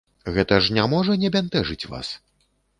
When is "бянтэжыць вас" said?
1.37-2.13